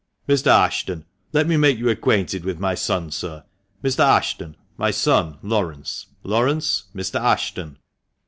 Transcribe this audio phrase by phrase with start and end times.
[0.27, 0.47] "Mr.
[0.47, 3.43] Ashton, let me make you acquainted with my son, sir—
[3.83, 3.99] Mr.
[4.03, 7.19] Ashton, my son Laurence; Laurence, Mr.
[7.21, 7.77] Ashton."